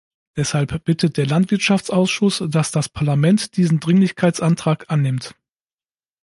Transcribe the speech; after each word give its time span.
Deshalb 0.35 0.83
bittet 0.83 1.17
der 1.17 1.27
Landwirtschaftsausschuss, 1.27 2.41
dass 2.47 2.71
das 2.71 2.89
Parlament 2.89 3.55
diesen 3.55 3.79
Dringlichkeitsantrag 3.79 4.89
annimmt. 4.89 5.35